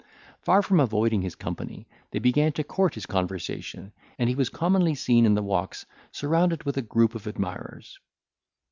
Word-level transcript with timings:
Far 0.41 0.63
from 0.63 0.79
avoiding 0.79 1.21
his 1.21 1.35
company, 1.35 1.87
they 2.09 2.17
began 2.17 2.53
to 2.53 2.63
court 2.63 2.95
his 2.95 3.05
conversation, 3.05 3.91
and 4.17 4.29
he 4.29 4.35
was 4.35 4.49
commonly 4.49 4.95
seen 4.95 5.27
in 5.27 5.35
the 5.35 5.43
walks 5.43 5.85
surrounded 6.11 6.63
with 6.63 6.75
a 6.75 6.81
group 6.81 7.13
of 7.13 7.27
admirers. 7.27 7.99